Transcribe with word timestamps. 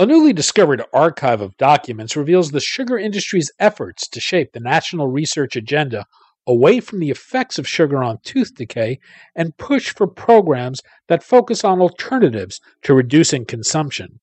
A 0.00 0.06
newly 0.06 0.32
discovered 0.32 0.84
archive 0.92 1.40
of 1.40 1.56
documents 1.56 2.16
reveals 2.16 2.52
the 2.52 2.60
sugar 2.60 2.96
industry's 2.96 3.50
efforts 3.58 4.06
to 4.06 4.20
shape 4.20 4.52
the 4.52 4.60
national 4.60 5.08
research 5.08 5.56
agenda 5.56 6.06
away 6.46 6.78
from 6.78 7.00
the 7.00 7.10
effects 7.10 7.58
of 7.58 7.66
sugar 7.66 8.00
on 8.00 8.20
tooth 8.22 8.54
decay 8.54 9.00
and 9.34 9.56
push 9.56 9.92
for 9.92 10.06
programs 10.06 10.82
that 11.08 11.24
focus 11.24 11.64
on 11.64 11.80
alternatives 11.80 12.60
to 12.82 12.94
reducing 12.94 13.44
consumption. 13.44 14.20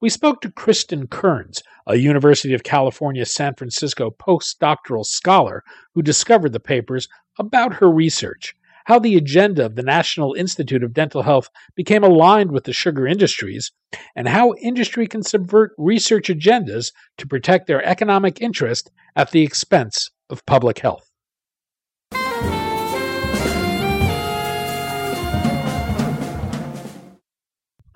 We 0.00 0.10
spoke 0.10 0.40
to 0.42 0.48
Cristin 0.48 1.10
Kearns, 1.10 1.60
a 1.88 1.96
University 1.96 2.54
of 2.54 2.62
California 2.62 3.26
San 3.26 3.56
Francisco 3.56 4.12
postdoctoral 4.12 5.04
scholar 5.04 5.64
who 5.92 6.02
discovered 6.02 6.52
the 6.52 6.60
papers, 6.60 7.08
about 7.36 7.74
her 7.74 7.90
research 7.90 8.54
how 8.86 9.00
the 9.00 9.16
agenda 9.16 9.66
of 9.66 9.74
the 9.74 9.82
National 9.82 10.34
Institute 10.34 10.84
of 10.84 10.94
Dental 10.94 11.22
Health 11.22 11.48
became 11.74 12.04
aligned 12.04 12.52
with 12.52 12.64
the 12.64 12.72
sugar 12.72 13.04
industries, 13.04 13.72
and 14.14 14.28
how 14.28 14.54
industry 14.62 15.08
can 15.08 15.24
subvert 15.24 15.72
research 15.76 16.28
agendas 16.28 16.92
to 17.18 17.26
protect 17.26 17.66
their 17.66 17.84
economic 17.84 18.40
interest 18.40 18.90
at 19.16 19.32
the 19.32 19.42
expense 19.42 20.10
of 20.30 20.46
public 20.46 20.78
health. 20.78 21.10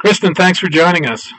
Cristin, 0.04 0.34
thanks 0.36 0.58
for 0.58 0.68
joining 0.68 1.06
us. 1.06 1.30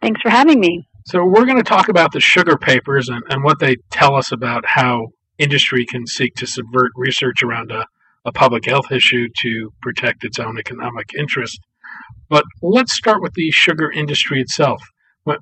Thanks 0.00 0.20
for 0.22 0.30
having 0.30 0.58
me. 0.58 0.88
So, 1.06 1.24
we're 1.24 1.44
going 1.44 1.58
to 1.58 1.62
talk 1.62 1.88
about 1.88 2.12
the 2.12 2.20
sugar 2.20 2.56
papers 2.56 3.08
and, 3.08 3.22
and 3.28 3.44
what 3.44 3.60
they 3.60 3.76
tell 3.90 4.16
us 4.16 4.32
about 4.32 4.64
how 4.66 5.08
industry 5.38 5.84
can 5.84 6.06
seek 6.06 6.34
to 6.36 6.46
subvert 6.46 6.90
research 6.96 7.42
around 7.42 7.70
a 7.70 7.86
a 8.24 8.32
public 8.32 8.64
health 8.66 8.92
issue 8.92 9.28
to 9.40 9.72
protect 9.82 10.24
its 10.24 10.38
own 10.38 10.58
economic 10.58 11.12
interest. 11.18 11.58
But 12.28 12.44
let's 12.62 12.94
start 12.94 13.20
with 13.20 13.34
the 13.34 13.50
sugar 13.50 13.90
industry 13.90 14.40
itself. 14.40 14.82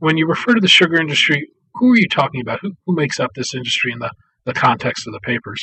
When 0.00 0.16
you 0.16 0.26
refer 0.26 0.54
to 0.54 0.60
the 0.60 0.68
sugar 0.68 1.00
industry, 1.00 1.48
who 1.74 1.92
are 1.92 1.96
you 1.96 2.08
talking 2.08 2.40
about? 2.40 2.60
Who, 2.60 2.72
who 2.86 2.94
makes 2.94 3.20
up 3.20 3.30
this 3.34 3.54
industry 3.54 3.92
in 3.92 3.98
the, 3.98 4.10
the 4.44 4.52
context 4.52 5.06
of 5.06 5.12
the 5.12 5.20
papers? 5.20 5.62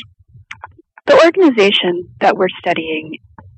The 1.06 1.22
organization 1.24 2.10
that 2.22 2.36
we're 2.36 2.48
studying 2.60 3.18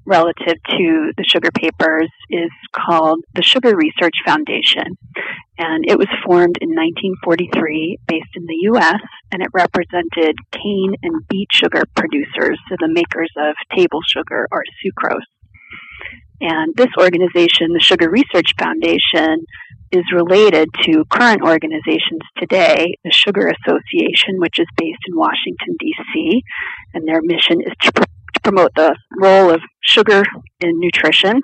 relative 0.09 0.57
to 0.69 1.11
the 1.15 1.23
sugar 1.23 1.49
papers 1.55 2.09
is 2.29 2.49
called 2.75 3.19
the 3.35 3.43
Sugar 3.43 3.75
Research 3.75 4.15
Foundation. 4.25 4.97
And 5.57 5.85
it 5.88 5.97
was 5.97 6.07
formed 6.25 6.57
in 6.59 6.69
1943 6.69 7.99
based 8.07 8.33
in 8.35 8.45
the 8.45 8.57
U.S. 8.73 9.02
and 9.31 9.41
it 9.41 9.49
represented 9.53 10.35
cane 10.52 10.95
and 11.03 11.27
beet 11.30 11.49
sugar 11.52 11.83
producers, 11.95 12.57
so 12.67 12.75
the 12.80 12.91
makers 12.91 13.31
of 13.37 13.55
table 13.75 13.99
sugar 14.07 14.47
or 14.52 14.63
sucrose. 14.83 15.27
And 16.41 16.73
this 16.75 16.89
organization, 16.97 17.73
the 17.73 17.81
Sugar 17.81 18.09
Research 18.09 18.53
Foundation, 18.57 19.43
is 19.91 20.03
related 20.13 20.69
to 20.83 21.03
current 21.11 21.41
organizations 21.41 22.21
today, 22.37 22.95
the 23.03 23.11
Sugar 23.11 23.52
Association, 23.52 24.37
which 24.37 24.59
is 24.59 24.67
based 24.77 25.02
in 25.08 25.17
Washington, 25.17 25.76
D.C., 25.80 26.41
and 26.93 27.08
their 27.08 27.21
mission 27.21 27.59
is 27.61 27.73
to, 27.81 27.91
promote 28.44 28.72
the 28.76 28.95
role 29.22 29.52
of 29.52 29.61
sugar 29.82 30.23
in 30.61 30.80
nutrition. 30.80 31.42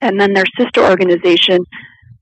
And 0.00 0.20
then 0.20 0.32
their 0.32 0.44
sister 0.58 0.84
organization, 0.84 1.64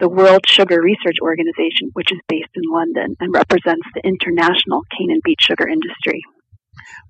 the 0.01 0.09
World 0.09 0.41
Sugar 0.47 0.81
Research 0.81 1.17
Organization, 1.23 1.91
which 1.93 2.13
is 2.13 2.19
based 2.29 2.51
in 2.55 2.63
London 2.71 3.17
and 3.21 3.33
represents 3.33 3.87
the 3.95 4.01
international 4.05 4.83
cane 4.97 5.11
and 5.11 5.21
beet 5.25 5.39
sugar 5.41 5.69
industry. 5.69 6.23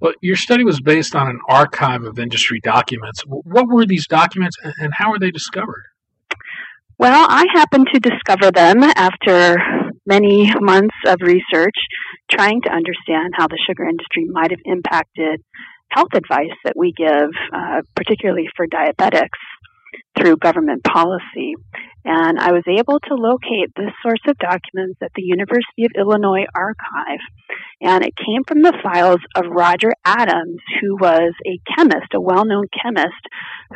Well, 0.00 0.14
your 0.22 0.36
study 0.36 0.64
was 0.64 0.80
based 0.80 1.14
on 1.14 1.28
an 1.28 1.38
archive 1.48 2.04
of 2.04 2.18
industry 2.18 2.60
documents. 2.60 3.22
What 3.26 3.68
were 3.68 3.86
these 3.86 4.06
documents 4.06 4.56
and 4.62 4.92
how 4.94 5.10
were 5.10 5.18
they 5.18 5.30
discovered? 5.30 5.84
Well, 6.98 7.26
I 7.28 7.44
happened 7.54 7.88
to 7.92 8.00
discover 8.00 8.50
them 8.50 8.82
after 8.82 9.58
many 10.06 10.50
months 10.60 10.96
of 11.06 11.18
research 11.20 11.76
trying 12.30 12.60
to 12.62 12.70
understand 12.70 13.34
how 13.36 13.46
the 13.46 13.58
sugar 13.68 13.84
industry 13.84 14.24
might 14.30 14.50
have 14.50 14.60
impacted 14.64 15.42
health 15.90 16.14
advice 16.14 16.56
that 16.64 16.76
we 16.76 16.92
give, 16.92 17.30
uh, 17.52 17.82
particularly 17.94 18.48
for 18.56 18.66
diabetics 18.66 19.38
through 20.16 20.36
government 20.36 20.84
policy. 20.84 21.54
And 22.04 22.38
I 22.38 22.52
was 22.52 22.64
able 22.66 22.98
to 23.00 23.14
locate 23.14 23.68
this 23.76 23.92
source 24.02 24.22
of 24.28 24.38
documents 24.38 24.96
at 25.02 25.12
the 25.14 25.22
University 25.22 25.84
of 25.84 25.92
Illinois 25.98 26.46
archive. 26.54 27.20
And 27.80 28.04
it 28.04 28.16
came 28.16 28.44
from 28.48 28.62
the 28.62 28.76
files 28.82 29.20
of 29.36 29.44
Roger 29.50 29.92
Adams, 30.04 30.58
who 30.80 30.96
was 30.96 31.34
a 31.46 31.60
chemist, 31.76 32.14
a 32.14 32.20
well 32.20 32.46
known 32.46 32.64
chemist, 32.72 33.22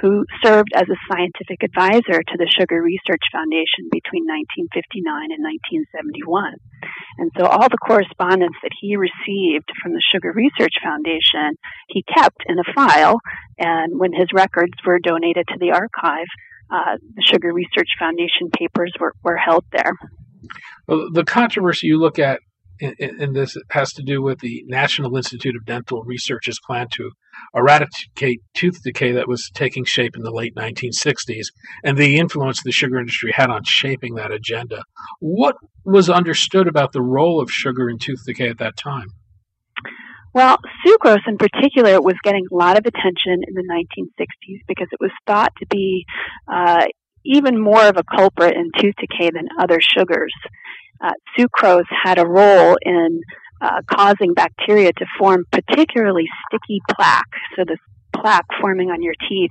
who 0.01 0.25
served 0.43 0.73
as 0.75 0.89
a 0.89 1.03
scientific 1.13 1.63
advisor 1.63 2.25
to 2.25 2.37
the 2.39 2.49
Sugar 2.49 2.81
Research 2.81 3.23
Foundation 3.31 3.93
between 3.93 4.25
1959 4.25 5.31
and 5.31 5.43
1971. 5.45 6.57
And 7.19 7.31
so 7.37 7.47
all 7.47 7.69
the 7.69 7.85
correspondence 7.85 8.57
that 8.63 8.75
he 8.81 8.97
received 8.97 9.69
from 9.83 9.93
the 9.93 10.03
Sugar 10.09 10.33
Research 10.33 10.75
Foundation, 10.83 11.55
he 11.89 12.03
kept 12.03 12.43
in 12.49 12.57
a 12.59 12.73
file. 12.75 13.21
And 13.63 13.99
when 13.99 14.13
his 14.13 14.29
records 14.35 14.73
were 14.85 14.99
donated 14.99 15.47
to 15.49 15.59
the 15.59 15.71
archive, 15.71 16.27
uh, 16.71 16.97
the 17.15 17.23
Sugar 17.23 17.53
Research 17.53 17.89
Foundation 17.99 18.51
papers 18.59 18.93
were, 18.99 19.13
were 19.23 19.37
held 19.37 19.65
there. 19.73 19.93
Well, 20.89 21.09
the 21.13 21.25
controversy 21.25 21.87
you 21.87 22.01
look 22.01 22.19
at 22.19 22.41
in, 22.81 23.21
in, 23.21 23.33
this 23.33 23.57
has 23.71 23.93
to 23.93 24.03
do 24.03 24.21
with 24.21 24.41
the 24.41 24.65
National 24.67 25.17
Institute 25.17 25.55
of 25.55 25.65
Dental 25.65 26.03
Research's 26.03 26.59
plan 26.67 26.89
to 26.93 27.11
eradicate 27.55 28.41
tooth 28.55 28.83
decay 28.83 29.13
that 29.13 29.29
was 29.29 29.51
taking 29.55 29.85
shape 29.85 30.17
in 30.17 30.23
the 30.23 30.33
late 30.33 30.55
1960s 30.57 31.47
and 31.85 31.97
the 31.97 32.19
influence 32.19 32.63
the 32.63 32.73
sugar 32.73 32.99
industry 32.99 33.33
had 33.33 33.51
on 33.51 33.63
shaping 33.65 34.15
that 34.15 34.33
agenda. 34.33 34.83
What 35.21 35.57
was 35.85 36.11
understood 36.11 36.67
about 36.67 36.93
the 36.93 37.03
role 37.03 37.41
of 37.41 37.51
sugar 37.51 37.89
in 37.89 37.99
tooth 37.99 38.25
decay 38.27 38.49
at 38.49 38.59
that 38.59 38.77
time? 38.77 39.09
Well, 40.35 40.57
sucrose 40.87 41.27
in 41.27 41.37
particular 41.37 42.01
was 42.01 42.15
getting 42.23 42.47
a 42.51 42.55
lot 42.55 42.79
of 42.79 42.87
attention 42.87 43.43
in 43.47 43.55
the 43.55 43.65
1960s 43.69 44.61
because 44.67 44.89
it 44.91 45.01
was 45.01 45.11
thought 45.27 45.53
to 45.59 45.67
be 45.67 46.05
uh, 46.51 46.87
even 47.25 47.61
more 47.61 47.85
of 47.85 47.97
a 47.99 48.03
culprit 48.03 48.57
in 48.57 48.71
tooth 48.79 48.95
decay 48.99 49.31
than 49.31 49.49
other 49.61 49.79
sugars. 49.81 50.33
Uh, 51.03 51.13
sucrose 51.39 51.85
had 52.03 52.19
a 52.19 52.27
role 52.27 52.77
in 52.81 53.21
uh, 53.61 53.81
causing 53.87 54.33
bacteria 54.35 54.93
to 54.93 55.07
form 55.19 55.45
particularly 55.53 56.25
sticky 56.49 56.81
plaque. 56.91 57.25
So 57.57 57.65
the 57.65 57.77
plaque 58.17 58.47
forming 58.61 58.91
on 58.91 59.03
your 59.03 59.15
teeth 59.29 59.51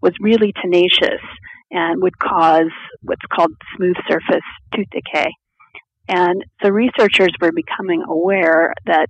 was 0.00 0.12
really 0.20 0.52
tenacious 0.62 1.20
and 1.70 2.02
would 2.02 2.18
cause 2.18 2.70
what's 3.02 3.24
called 3.32 3.52
smooth 3.76 3.96
surface 4.08 4.44
tooth 4.74 4.86
decay. 4.92 5.30
And 6.08 6.44
so 6.62 6.70
researchers 6.70 7.30
were 7.40 7.52
becoming 7.52 8.02
aware 8.06 8.74
that 8.86 9.06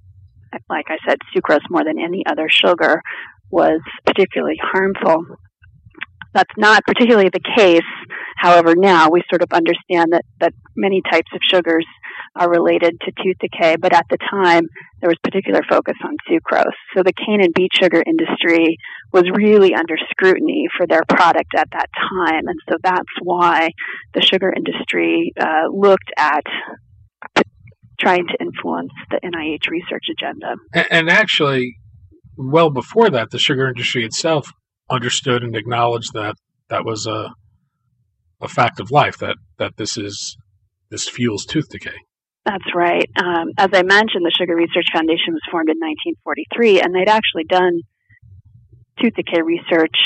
like 0.68 0.86
I 0.88 0.98
said, 1.08 1.18
sucrose 1.34 1.60
more 1.70 1.84
than 1.84 2.00
any 2.00 2.24
other 2.26 2.48
sugar 2.48 3.02
was 3.50 3.80
particularly 4.06 4.58
harmful. 4.60 5.24
That's 6.34 6.54
not 6.56 6.84
particularly 6.86 7.28
the 7.28 7.52
case. 7.56 7.80
However, 8.36 8.74
now 8.74 9.10
we 9.10 9.22
sort 9.30 9.42
of 9.42 9.52
understand 9.52 10.12
that, 10.12 10.24
that 10.40 10.54
many 10.74 11.02
types 11.10 11.30
of 11.34 11.40
sugars 11.48 11.86
are 12.34 12.50
related 12.50 12.98
to 13.02 13.12
tooth 13.22 13.36
decay, 13.40 13.76
but 13.76 13.94
at 13.94 14.06
the 14.08 14.16
time 14.30 14.64
there 15.00 15.08
was 15.08 15.18
particular 15.22 15.60
focus 15.68 15.94
on 16.02 16.16
sucrose. 16.28 16.72
So 16.96 17.02
the 17.02 17.12
cane 17.12 17.42
and 17.42 17.52
beet 17.54 17.70
sugar 17.74 18.02
industry 18.04 18.78
was 19.12 19.24
really 19.34 19.74
under 19.74 19.96
scrutiny 20.10 20.66
for 20.76 20.86
their 20.86 21.02
product 21.08 21.54
at 21.56 21.68
that 21.72 21.88
time, 22.10 22.48
and 22.48 22.58
so 22.68 22.76
that's 22.82 23.12
why 23.22 23.68
the 24.14 24.22
sugar 24.22 24.52
industry 24.54 25.32
uh, 25.38 25.68
looked 25.70 26.10
at 26.16 26.44
trying 28.02 28.26
to 28.26 28.36
influence 28.40 28.90
the 29.10 29.20
NIH 29.24 29.70
research 29.70 30.04
agenda. 30.10 30.56
And, 30.74 30.86
and 30.90 31.10
actually, 31.10 31.76
well 32.36 32.70
before 32.70 33.10
that, 33.10 33.30
the 33.30 33.38
sugar 33.38 33.68
industry 33.68 34.04
itself 34.04 34.50
understood 34.90 35.42
and 35.42 35.56
acknowledged 35.56 36.12
that 36.14 36.34
that 36.68 36.84
was 36.84 37.06
a 37.06 37.30
a 38.40 38.48
fact 38.48 38.80
of 38.80 38.90
life 38.90 39.18
that 39.18 39.36
that 39.58 39.76
this 39.76 39.96
is 39.96 40.36
this 40.90 41.08
fuels 41.08 41.46
tooth 41.46 41.68
decay. 41.68 41.96
That's 42.44 42.74
right. 42.74 43.08
Um, 43.22 43.50
as 43.56 43.70
I 43.72 43.82
mentioned, 43.84 44.26
the 44.26 44.34
Sugar 44.36 44.56
Research 44.56 44.86
Foundation 44.92 45.32
was 45.32 45.42
formed 45.48 45.68
in 45.68 45.78
1943, 45.78 46.80
and 46.80 46.92
they'd 46.92 47.08
actually 47.08 47.44
done 47.44 47.82
tooth 49.00 49.14
decay 49.14 49.42
research 49.42 49.96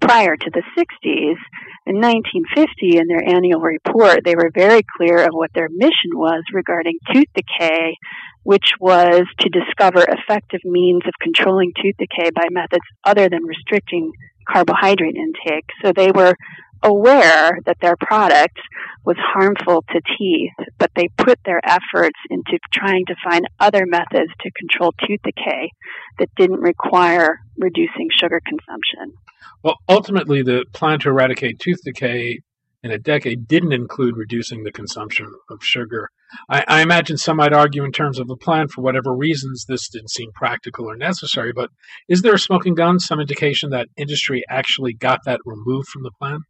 prior 0.00 0.36
to 0.36 0.50
the 0.50 0.62
60s. 0.78 1.38
In 1.86 2.00
1950, 2.00 2.98
in 2.98 3.06
their 3.06 3.22
annual 3.26 3.60
report, 3.60 4.20
they 4.24 4.34
were 4.34 4.50
very 4.54 4.82
clear 4.96 5.22
of 5.24 5.30
what 5.32 5.50
their 5.54 5.68
mission 5.70 6.14
was 6.14 6.42
regarding 6.52 6.98
tooth 7.12 7.28
decay, 7.34 7.96
which 8.42 8.70
was 8.80 9.22
to 9.40 9.48
discover 9.48 10.04
effective 10.04 10.60
means 10.64 11.02
of 11.06 11.12
controlling 11.20 11.72
tooth 11.80 11.96
decay 11.98 12.30
by 12.30 12.46
methods 12.50 12.84
other 13.04 13.28
than 13.28 13.44
restricting 13.44 14.12
carbohydrate 14.48 15.16
intake. 15.16 15.66
So 15.84 15.92
they 15.92 16.10
were 16.12 16.34
aware 16.82 17.58
that 17.66 17.78
their 17.80 17.96
product 17.96 18.58
was 19.04 19.16
harmful 19.18 19.84
to 19.90 20.00
teeth, 20.18 20.52
but 20.78 20.90
they 20.96 21.08
put 21.16 21.38
their 21.44 21.60
efforts 21.64 22.18
into 22.28 22.58
trying 22.72 23.04
to 23.06 23.14
find 23.24 23.46
other 23.60 23.86
methods 23.86 24.32
to 24.40 24.50
control 24.52 24.92
tooth 25.06 25.20
decay 25.22 25.70
that 26.18 26.28
didn't 26.36 26.60
require 26.60 27.40
reducing 27.56 28.08
sugar 28.10 28.40
consumption. 28.46 29.14
Well, 29.62 29.76
ultimately, 29.88 30.42
the 30.42 30.64
plan 30.72 30.98
to 31.00 31.08
eradicate 31.08 31.60
tooth 31.60 31.82
decay 31.84 32.40
in 32.82 32.90
a 32.90 32.98
decade 32.98 33.48
didn't 33.48 33.72
include 33.72 34.16
reducing 34.16 34.62
the 34.62 34.72
consumption 34.72 35.32
of 35.50 35.62
sugar. 35.62 36.08
I, 36.48 36.64
I, 36.66 36.82
imagine 36.82 37.16
some 37.16 37.36
might 37.36 37.52
argue, 37.52 37.84
in 37.84 37.92
terms 37.92 38.18
of 38.18 38.30
a 38.30 38.36
plan, 38.36 38.68
for 38.68 38.82
whatever 38.82 39.14
reasons, 39.14 39.64
this 39.64 39.88
didn't 39.88 40.10
seem 40.10 40.30
practical 40.32 40.86
or 40.86 40.96
necessary. 40.96 41.52
But 41.52 41.70
is 42.08 42.22
there 42.22 42.34
a 42.34 42.38
smoking 42.38 42.74
gun, 42.74 42.98
some 42.98 43.20
indication 43.20 43.70
that 43.70 43.88
industry 43.96 44.42
actually 44.48 44.92
got 44.92 45.20
that 45.24 45.40
removed 45.44 45.88
from 45.88 46.02
the 46.02 46.12
plan? 46.18 46.40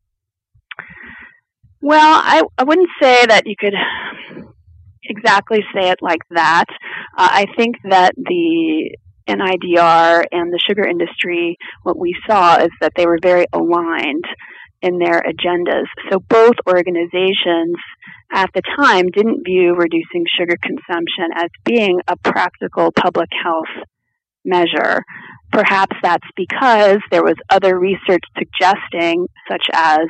Well, 1.86 2.20
I, 2.20 2.42
I 2.58 2.64
wouldn't 2.64 2.88
say 3.00 3.26
that 3.26 3.46
you 3.46 3.54
could 3.56 3.74
exactly 5.04 5.60
say 5.72 5.90
it 5.90 6.00
like 6.02 6.22
that. 6.30 6.64
Uh, 7.16 7.28
I 7.30 7.46
think 7.56 7.76
that 7.88 8.10
the 8.16 8.90
NIDR 9.28 10.24
and 10.32 10.52
the 10.52 10.58
sugar 10.66 10.84
industry, 10.84 11.56
what 11.84 11.96
we 11.96 12.12
saw 12.26 12.56
is 12.56 12.70
that 12.80 12.90
they 12.96 13.06
were 13.06 13.20
very 13.22 13.46
aligned 13.52 14.24
in 14.82 14.98
their 14.98 15.22
agendas. 15.22 15.84
So 16.10 16.18
both 16.18 16.56
organizations 16.68 17.76
at 18.32 18.50
the 18.52 18.62
time 18.76 19.06
didn't 19.14 19.44
view 19.44 19.76
reducing 19.76 20.24
sugar 20.36 20.56
consumption 20.60 21.28
as 21.36 21.50
being 21.64 22.00
a 22.08 22.16
practical 22.16 22.90
public 23.00 23.28
health 23.44 23.86
measure. 24.44 25.04
Perhaps 25.52 25.96
that's 26.02 26.26
because 26.36 26.98
there 27.10 27.22
was 27.22 27.36
other 27.50 27.78
research 27.78 28.22
suggesting, 28.36 29.26
such 29.50 29.66
as 29.72 30.06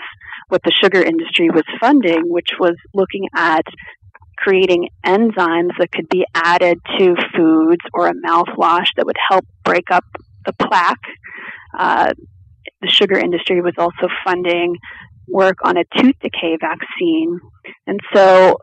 what 0.49 0.63
the 0.65 0.73
sugar 0.83 1.03
industry 1.03 1.51
was 1.51 1.65
funding, 1.81 2.23
which 2.27 2.51
was 2.59 2.75
looking 2.95 3.29
at 3.35 3.65
creating 4.39 4.89
enzymes 5.05 5.71
that 5.79 5.91
could 5.93 6.09
be 6.09 6.25
added 6.35 6.79
to 6.99 7.15
foods 7.35 7.83
or 7.95 8.09
a 8.09 8.15
mouthwash 8.15 8.87
that 8.97 9.07
would 9.07 9.17
help 9.29 9.45
break 9.65 9.91
up 9.91 10.05
the 10.45 10.53
plaque. 10.53 10.97
Uh, 11.79 12.13
the 12.83 12.89
sugar 12.89 13.19
industry 13.19 13.61
was 13.61 13.75
also 13.79 14.09
funding 14.25 14.77
work 15.29 15.57
on 15.65 15.77
a 15.77 15.85
tooth 15.97 16.15
decay 16.21 16.57
vaccine. 16.61 17.41
And 17.87 17.99
so 18.15 18.57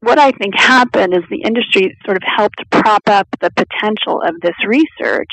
what 0.00 0.18
I 0.18 0.32
think 0.32 0.54
happened 0.56 1.14
is 1.14 1.22
the 1.30 1.42
industry 1.42 1.96
sort 2.04 2.16
of 2.16 2.22
helped 2.24 2.58
prop 2.70 3.02
up 3.06 3.28
the 3.40 3.50
potential 3.50 4.20
of 4.26 4.34
this 4.42 4.56
research 4.66 5.30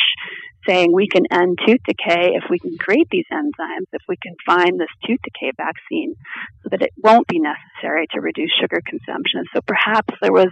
saying 0.67 0.91
we 0.93 1.07
can 1.07 1.25
end 1.31 1.57
tooth 1.65 1.81
decay 1.85 2.33
if 2.35 2.43
we 2.49 2.59
can 2.59 2.77
create 2.79 3.07
these 3.11 3.25
enzymes, 3.31 3.87
if 3.93 4.01
we 4.07 4.17
can 4.21 4.35
find 4.45 4.79
this 4.79 4.91
tooth 5.05 5.19
decay 5.23 5.51
vaccine 5.57 6.15
so 6.63 6.69
that 6.71 6.81
it 6.81 6.91
won't 6.97 7.27
be 7.27 7.39
necessary 7.39 8.07
to 8.11 8.21
reduce 8.21 8.51
sugar 8.59 8.81
consumption. 8.85 9.43
So 9.53 9.61
perhaps 9.65 10.13
there 10.21 10.31
was 10.31 10.49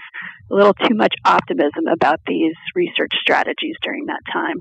a 0.52 0.56
little 0.56 0.74
too 0.74 0.96
much 0.96 1.14
optimism 1.26 1.88
about 1.92 2.20
these 2.28 2.56
research 2.76 3.12
strategies 3.22 3.76
during 3.84 4.06
that 4.06 4.22
time. 4.32 4.58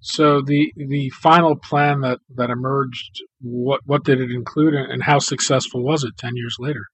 So 0.00 0.40
the 0.40 0.72
the 0.76 1.10
final 1.10 1.56
plan 1.56 2.00
that, 2.00 2.20
that 2.34 2.48
emerged, 2.48 3.22
what 3.40 3.80
what 3.84 4.04
did 4.04 4.20
it 4.20 4.30
include 4.30 4.74
and 4.74 5.02
how 5.02 5.18
successful 5.18 5.84
was 5.84 6.04
it 6.04 6.16
ten 6.16 6.36
years 6.36 6.56
later? 6.58 6.84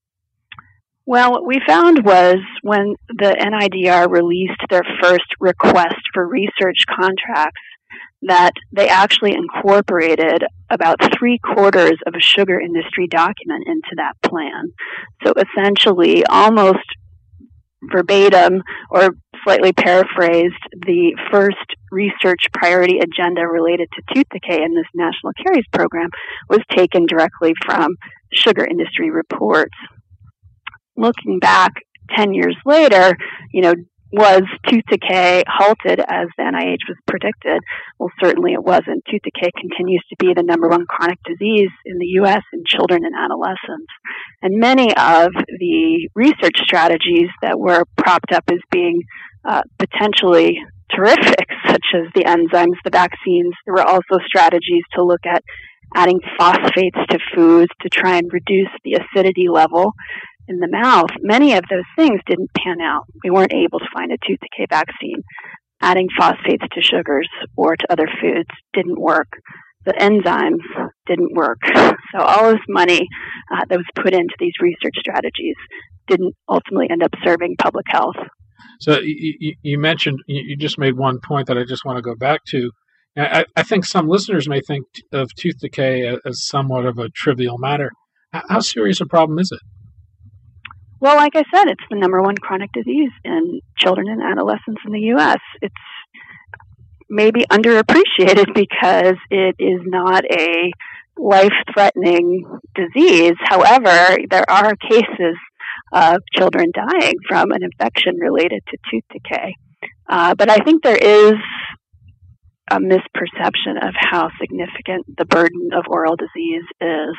Well, 1.08 1.30
what 1.30 1.46
we 1.46 1.60
found 1.64 2.04
was 2.04 2.38
when 2.62 2.96
the 3.08 3.36
NIDR 3.38 4.10
released 4.10 4.60
their 4.70 4.82
first 5.00 5.26
request 5.38 6.02
for 6.12 6.26
research 6.26 6.82
contracts 6.88 7.62
that 8.22 8.52
they 8.72 8.88
actually 8.88 9.34
incorporated 9.34 10.44
about 10.70 10.96
three 11.18 11.38
quarters 11.38 11.98
of 12.06 12.14
a 12.14 12.20
sugar 12.20 12.58
industry 12.60 13.06
document 13.06 13.64
into 13.66 13.94
that 13.96 14.14
plan. 14.22 14.72
So 15.24 15.32
essentially, 15.36 16.24
almost 16.26 16.84
verbatim 17.82 18.62
or 18.90 19.10
slightly 19.44 19.72
paraphrased, 19.72 20.54
the 20.72 21.16
first 21.30 21.56
research 21.92 22.46
priority 22.52 22.98
agenda 22.98 23.46
related 23.46 23.88
to 23.94 24.14
tooth 24.14 24.26
decay 24.32 24.62
in 24.62 24.74
this 24.74 24.86
national 24.94 25.32
caries 25.44 25.66
program 25.72 26.08
was 26.48 26.60
taken 26.74 27.06
directly 27.06 27.52
from 27.64 27.94
sugar 28.32 28.64
industry 28.64 29.10
reports. 29.10 29.76
Looking 30.96 31.38
back 31.38 31.72
10 32.16 32.32
years 32.32 32.56
later, 32.64 33.16
you 33.52 33.62
know, 33.62 33.74
was 34.12 34.42
tooth 34.68 34.84
decay 34.90 35.42
halted 35.48 36.00
as 36.00 36.28
the 36.36 36.44
NIH 36.44 36.88
was 36.88 36.96
predicted? 37.06 37.60
Well, 37.98 38.10
certainly 38.22 38.52
it 38.52 38.62
wasn't. 38.62 39.04
Tooth 39.10 39.22
decay 39.22 39.50
continues 39.58 40.04
to 40.10 40.16
be 40.18 40.32
the 40.34 40.42
number 40.42 40.68
one 40.68 40.86
chronic 40.86 41.18
disease 41.24 41.70
in 41.84 41.98
the 41.98 42.06
U.S. 42.22 42.42
in 42.52 42.62
children 42.66 43.04
and 43.04 43.14
adolescents. 43.16 43.90
And 44.42 44.60
many 44.60 44.94
of 44.96 45.32
the 45.32 46.08
research 46.14 46.58
strategies 46.58 47.28
that 47.42 47.58
were 47.58 47.84
propped 47.96 48.32
up 48.32 48.44
as 48.48 48.60
being 48.70 49.02
uh, 49.44 49.62
potentially 49.78 50.58
terrific, 50.94 51.46
such 51.66 51.86
as 51.94 52.12
the 52.14 52.24
enzymes, 52.24 52.76
the 52.84 52.90
vaccines, 52.90 53.54
there 53.64 53.74
were 53.74 53.86
also 53.86 54.18
strategies 54.26 54.82
to 54.94 55.04
look 55.04 55.26
at 55.26 55.42
adding 55.94 56.20
phosphates 56.38 56.98
to 57.10 57.18
foods 57.34 57.70
to 57.80 57.88
try 57.88 58.16
and 58.16 58.32
reduce 58.32 58.70
the 58.84 58.94
acidity 58.94 59.48
level 59.48 59.92
in 60.48 60.58
the 60.58 60.68
mouth, 60.68 61.10
many 61.20 61.54
of 61.54 61.64
those 61.70 61.84
things 61.96 62.20
didn't 62.26 62.50
pan 62.56 62.80
out. 62.80 63.04
We 63.24 63.30
weren't 63.30 63.52
able 63.52 63.78
to 63.78 63.88
find 63.94 64.12
a 64.12 64.16
tooth 64.26 64.38
decay 64.40 64.66
vaccine. 64.70 65.22
Adding 65.82 66.08
phosphates 66.18 66.64
to 66.72 66.82
sugars 66.82 67.28
or 67.56 67.76
to 67.76 67.92
other 67.92 68.08
foods 68.20 68.48
didn't 68.72 69.00
work. 69.00 69.28
The 69.84 69.92
enzymes 69.92 70.64
didn't 71.06 71.34
work. 71.34 71.58
So 72.14 72.22
all 72.22 72.50
this 72.50 72.62
money 72.66 73.06
uh, 73.52 73.64
that 73.68 73.76
was 73.76 73.86
put 73.94 74.14
into 74.14 74.34
these 74.38 74.54
research 74.58 74.94
strategies 74.98 75.56
didn't 76.06 76.34
ultimately 76.48 76.88
end 76.88 77.02
up 77.02 77.10
serving 77.22 77.56
public 77.58 77.84
health. 77.88 78.16
So 78.80 79.00
you, 79.02 79.54
you 79.60 79.78
mentioned, 79.78 80.20
you 80.26 80.56
just 80.56 80.78
made 80.78 80.96
one 80.96 81.18
point 81.22 81.48
that 81.48 81.58
I 81.58 81.64
just 81.64 81.84
want 81.84 81.98
to 81.98 82.02
go 82.02 82.14
back 82.14 82.40
to. 82.50 82.70
I, 83.18 83.44
I 83.54 83.62
think 83.64 83.84
some 83.84 84.08
listeners 84.08 84.48
may 84.48 84.60
think 84.60 84.86
of 85.12 85.28
tooth 85.38 85.58
decay 85.60 86.06
as 86.24 86.46
somewhat 86.46 86.86
of 86.86 86.98
a 86.98 87.10
trivial 87.10 87.58
matter. 87.58 87.90
How 88.32 88.60
serious 88.60 89.00
a 89.00 89.06
problem 89.06 89.38
is 89.38 89.50
it? 89.52 89.60
Well, 90.98 91.16
like 91.16 91.36
I 91.36 91.44
said, 91.54 91.68
it's 91.68 91.84
the 91.90 91.96
number 91.96 92.22
one 92.22 92.36
chronic 92.36 92.72
disease 92.72 93.10
in 93.24 93.60
children 93.76 94.08
and 94.08 94.22
adolescents 94.22 94.80
in 94.86 94.92
the 94.92 95.00
U.S. 95.00 95.40
It's 95.60 95.74
maybe 97.08 97.44
underappreciated 97.50 98.46
because 98.54 99.16
it 99.30 99.56
is 99.58 99.80
not 99.84 100.24
a 100.24 100.72
life 101.18 101.52
threatening 101.72 102.44
disease. 102.74 103.34
However, 103.40 104.16
there 104.30 104.50
are 104.50 104.74
cases 104.76 105.36
of 105.92 106.18
children 106.34 106.72
dying 106.74 107.14
from 107.28 107.52
an 107.52 107.62
infection 107.62 108.16
related 108.18 108.62
to 108.68 108.76
tooth 108.90 109.04
decay. 109.12 109.54
Uh, 110.08 110.34
but 110.34 110.50
I 110.50 110.58
think 110.58 110.82
there 110.82 110.96
is 110.96 111.34
a 112.70 112.78
misperception 112.78 113.76
of 113.80 113.94
how 113.94 114.28
significant 114.40 115.06
the 115.16 115.24
burden 115.24 115.70
of 115.72 115.84
oral 115.88 116.16
disease 116.16 116.64
is. 116.80 117.16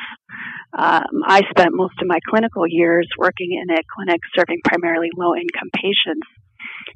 Um, 0.76 1.22
I 1.26 1.42
spent 1.50 1.70
most 1.72 1.94
of 2.00 2.06
my 2.06 2.18
clinical 2.28 2.64
years 2.66 3.08
working 3.16 3.52
in 3.52 3.74
a 3.74 3.80
clinic 3.96 4.20
serving 4.36 4.60
primarily 4.64 5.08
low 5.16 5.34
income 5.34 5.70
patients 5.74 6.26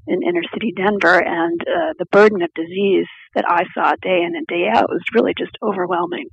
in 0.07 0.23
inner 0.23 0.43
city 0.53 0.73
Denver, 0.77 1.19
and 1.19 1.61
uh, 1.63 1.95
the 1.99 2.07
burden 2.07 2.43
of 2.43 2.51
disease 2.55 3.07
that 3.35 3.45
I 3.49 3.65
saw 3.75 3.93
day 4.03 4.23
in 4.23 4.33
and 4.35 4.47
day 4.47 4.69
out 4.73 4.91
was 4.91 5.03
really 5.15 5.33
just 5.37 5.57
overwhelming. 5.63 6.27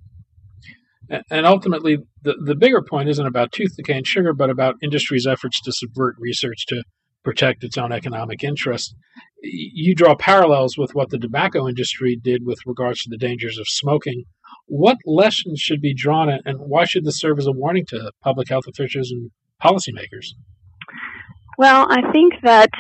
And 1.32 1.46
ultimately, 1.46 1.98
the, 2.22 2.36
the 2.44 2.56
bigger 2.56 2.84
point 2.88 3.10
isn't 3.10 3.26
about 3.26 3.52
tooth 3.52 3.76
decay 3.76 3.98
and 3.98 4.06
sugar, 4.06 4.34
but 4.34 4.50
about 4.50 4.76
industry's 4.84 5.26
efforts 5.26 5.60
to 5.62 5.72
subvert 5.72 6.16
research 6.20 6.66
to 6.68 6.84
protect 7.30 7.64
its 7.64 7.78
own 7.78 7.92
economic 7.92 8.44
interests. 8.44 8.96
You 9.44 9.94
draw 9.94 10.16
parallels 10.16 10.80
with 10.80 10.96
what 10.96 11.12
the 11.12 11.20
tobacco 11.20 11.68
industry 11.68 12.20
did 12.22 12.42
with 12.44 12.58
regards 12.66 13.04
to 13.04 13.10
the 13.12 13.20
dangers 13.20 13.60
of 13.60 13.68
smoking. 13.68 14.24
What 14.66 14.98
lessons 15.06 15.60
should 15.60 15.80
be 15.80 15.94
drawn, 15.94 16.28
and 16.30 16.58
why 16.58 16.86
should 16.86 17.06
this 17.06 17.20
serve 17.20 17.38
as 17.38 17.46
a 17.46 17.52
warning 17.52 17.86
to 17.90 18.12
public 18.24 18.50
health 18.50 18.66
officials 18.68 19.12
and 19.12 19.30
policymakers? 19.64 20.34
Well, 21.60 21.86
I 21.88 22.12
think 22.12 22.34
that 22.42 22.72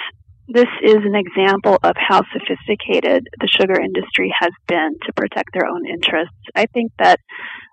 this 0.47 0.71
is 0.83 0.97
an 1.05 1.13
example 1.13 1.77
of 1.83 1.93
how 1.95 2.23
sophisticated 2.33 3.27
the 3.39 3.47
sugar 3.47 3.79
industry 3.79 4.33
has 4.39 4.51
been 4.67 4.93
to 5.05 5.13
protect 5.15 5.49
their 5.53 5.67
own 5.67 5.87
interests. 5.87 6.41
I 6.55 6.65
think 6.73 6.91
that 6.97 7.19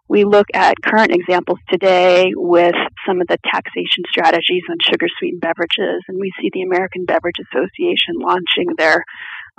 we 0.09 0.25
look 0.25 0.47
at 0.55 0.81
current 0.83 1.13
examples 1.13 1.59
today 1.69 2.33
with 2.35 2.75
some 3.07 3.21
of 3.21 3.27
the 3.27 3.39
taxation 3.45 4.05
strategies 4.09 4.63
on 4.71 4.77
sugar 4.81 5.07
sweetened 5.19 5.41
beverages, 5.41 6.03
and 6.09 6.19
we 6.21 6.33
see 6.41 6.51
the 6.53 6.63
American 6.63 7.05
Beverage 7.05 7.41
Association 7.51 8.15
launching 8.21 8.69
their 8.79 9.05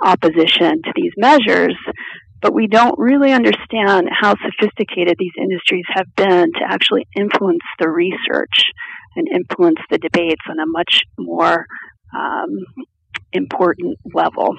opposition 0.00 0.82
to 0.82 0.92
these 0.94 1.12
measures. 1.16 1.76
but 2.40 2.54
we 2.54 2.68
don't 2.68 2.96
really 3.00 3.32
understand 3.32 4.08
how 4.12 4.32
sophisticated 4.36 5.16
these 5.18 5.32
industries 5.36 5.84
have 5.88 6.06
been 6.14 6.52
to 6.52 6.64
actually 6.64 7.04
influence 7.16 7.64
the 7.80 7.88
research 7.88 8.70
and 9.16 9.26
influence 9.28 9.80
the 9.90 9.98
debates 9.98 10.42
on 10.48 10.60
a 10.60 10.66
much 10.66 11.02
more 11.18 11.66
um, 12.16 12.60
important 13.32 13.98
level. 14.14 14.54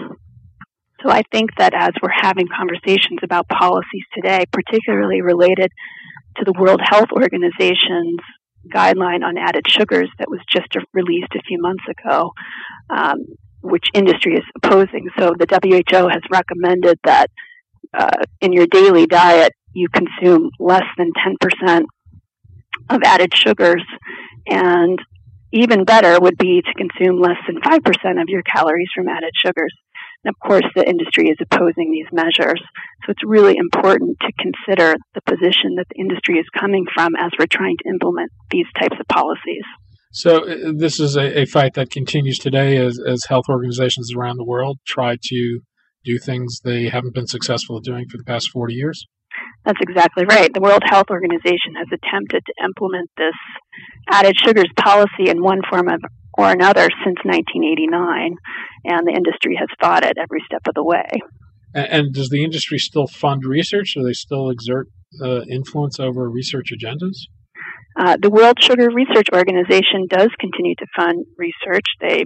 So 1.03 1.09
I 1.09 1.21
think 1.31 1.51
that 1.57 1.73
as 1.73 1.91
we're 2.01 2.09
having 2.13 2.47
conversations 2.47 3.19
about 3.23 3.47
policies 3.47 4.03
today, 4.13 4.45
particularly 4.51 5.21
related 5.21 5.71
to 6.37 6.45
the 6.45 6.53
World 6.59 6.81
Health 6.83 7.09
Organization's 7.11 8.19
guideline 8.67 9.23
on 9.23 9.37
added 9.37 9.65
sugars 9.69 10.09
that 10.19 10.29
was 10.29 10.39
just 10.51 10.67
released 10.93 11.33
a 11.35 11.41
few 11.47 11.61
months 11.61 11.83
ago, 11.89 12.31
um, 12.89 13.25
which 13.61 13.87
industry 13.93 14.33
is 14.35 14.43
opposing. 14.61 15.07
So 15.17 15.33
the 15.37 15.47
WHO 15.47 16.07
has 16.09 16.21
recommended 16.29 16.99
that 17.05 17.29
uh, 17.93 18.23
in 18.41 18.53
your 18.53 18.67
daily 18.67 19.07
diet 19.07 19.53
you 19.73 19.87
consume 19.89 20.49
less 20.59 20.83
than 20.97 21.11
10% 21.65 21.83
of 22.89 23.01
added 23.03 23.35
sugars, 23.35 23.83
and 24.47 24.99
even 25.51 25.83
better 25.83 26.19
would 26.19 26.37
be 26.37 26.61
to 26.61 26.73
consume 26.73 27.19
less 27.19 27.37
than 27.47 27.61
5% 27.61 28.21
of 28.21 28.29
your 28.29 28.41
calories 28.43 28.89
from 28.93 29.07
added 29.07 29.31
sugars. 29.35 29.73
And 30.23 30.33
of 30.33 30.39
course, 30.39 30.65
the 30.75 30.87
industry 30.87 31.29
is 31.29 31.37
opposing 31.39 31.91
these 31.91 32.11
measures. 32.11 32.61
So 33.05 33.11
it's 33.11 33.23
really 33.25 33.55
important 33.57 34.17
to 34.21 34.31
consider 34.37 34.95
the 35.15 35.21
position 35.21 35.75
that 35.77 35.87
the 35.89 35.99
industry 35.99 36.35
is 36.37 36.45
coming 36.59 36.85
from 36.93 37.15
as 37.17 37.31
we're 37.39 37.47
trying 37.51 37.77
to 37.83 37.89
implement 37.89 38.31
these 38.51 38.67
types 38.77 38.97
of 38.99 39.07
policies. 39.07 39.63
So 40.11 40.43
uh, 40.43 40.73
this 40.75 40.99
is 40.99 41.15
a, 41.15 41.41
a 41.41 41.45
fight 41.45 41.75
that 41.75 41.91
continues 41.91 42.39
today 42.39 42.77
as, 42.77 42.99
as 42.99 43.23
health 43.29 43.45
organizations 43.47 44.11
around 44.13 44.37
the 44.37 44.45
world 44.45 44.79
try 44.85 45.15
to 45.21 45.59
do 46.03 46.17
things 46.17 46.59
they 46.63 46.89
haven't 46.89 47.13
been 47.13 47.27
successful 47.27 47.77
at 47.77 47.83
doing 47.83 48.07
for 48.09 48.17
the 48.17 48.23
past 48.23 48.49
40 48.51 48.73
years? 48.73 49.05
That's 49.65 49.79
exactly 49.81 50.25
right. 50.25 50.49
The 50.53 50.61
World 50.61 50.81
Health 50.85 51.07
Organization 51.09 51.75
has 51.77 51.87
attempted 51.93 52.43
to 52.45 52.53
implement 52.63 53.09
this 53.17 53.35
added 54.09 54.35
sugars 54.37 54.71
policy 54.77 55.29
in 55.29 55.43
one 55.43 55.61
form 55.69 55.87
of, 55.89 56.01
or 56.39 56.51
another 56.51 56.87
since 57.03 57.19
1989, 57.23 58.35
and 58.85 59.07
the 59.07 59.13
industry 59.13 59.55
has 59.59 59.67
fought 59.79 60.05
it 60.05 60.17
every 60.17 60.39
step 60.45 60.61
of 60.67 60.73
the 60.73 60.83
way. 60.83 61.07
And, 61.73 61.87
and 61.87 62.13
does 62.13 62.29
the 62.29 62.43
industry 62.43 62.79
still 62.79 63.07
fund 63.07 63.43
research? 63.45 63.93
Do 63.95 64.03
they 64.03 64.13
still 64.13 64.49
exert 64.49 64.87
uh, 65.21 65.41
influence 65.51 65.99
over 65.99 66.29
research 66.29 66.71
agendas? 66.71 67.27
Uh, 67.99 68.15
the 68.21 68.29
World 68.29 68.57
Sugar 68.61 68.87
Research 68.93 69.27
Organization 69.33 70.07
does 70.07 70.29
continue 70.39 70.75
to 70.75 70.85
fund 70.95 71.25
research. 71.37 71.85
They 71.99 72.23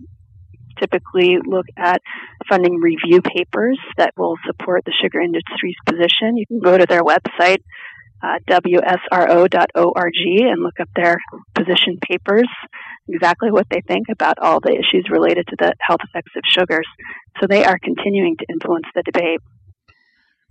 typically 0.80 1.38
look 1.46 1.66
at 1.78 2.02
funding 2.50 2.76
review 2.76 3.22
papers 3.22 3.80
that 3.98 4.14
will 4.18 4.36
support 4.46 4.84
the 4.86 4.94
sugar 5.02 5.22
industry's 5.22 5.76
position. 5.86 6.38
You 6.38 6.46
can 6.48 6.60
go 6.60 6.78
to 6.78 6.86
their 6.86 7.04
website, 7.04 7.64
uh, 8.24 8.40
wsro.org, 8.50 10.14
and 10.16 10.64
look 10.64 10.80
up 10.80 10.90
their 10.96 11.18
position 11.54 11.98
papers, 12.08 12.48
exactly 13.10 13.52
what 13.52 13.68
they 13.70 13.82
think 13.88 14.08
about 14.10 14.40
all 14.40 14.60
the 14.60 14.72
issues 14.72 15.08
related 15.10 15.46
to 15.48 15.56
the 15.60 15.74
health 15.82 16.00
effects 16.04 16.32
of 16.36 16.44
sugars. 16.50 16.88
So 17.42 17.48
they 17.48 17.66
are 17.66 17.78
continuing 17.84 18.38
to 18.38 18.46
influence 18.50 18.86
the 18.96 19.04
debate. 19.04 19.40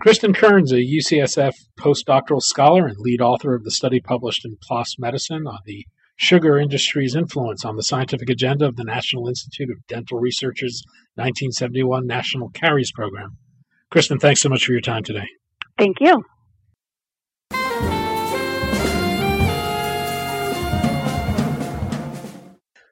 Cristin 0.04 0.34
Kearns, 0.34 0.72
a 0.72 0.76
UCSF 0.76 1.54
postdoctoral 1.78 2.42
scholar 2.42 2.86
and 2.86 2.98
lead 2.98 3.20
author 3.20 3.54
of 3.54 3.62
the 3.62 3.70
study 3.70 4.00
published 4.00 4.44
in 4.44 4.56
PLOS 4.68 4.98
Medicine 4.98 5.46
on 5.46 5.60
the 5.64 5.86
sugar 6.16 6.58
industry's 6.58 7.14
influence 7.14 7.64
on 7.64 7.76
the 7.76 7.82
scientific 7.82 8.28
agenda 8.28 8.66
of 8.66 8.76
the 8.76 8.84
National 8.84 9.28
Institute 9.28 9.70
of 9.70 9.86
Dental 9.86 10.18
Research's 10.18 10.84
1971 11.14 12.06
National 12.06 12.50
Caries 12.50 12.92
Program. 12.92 13.36
Cristin, 13.92 14.20
thanks 14.20 14.40
so 14.40 14.48
much 14.48 14.64
for 14.64 14.72
your 14.72 14.80
time 14.80 15.04
today. 15.04 15.26
Thank 15.78 15.98
you. 16.00 16.24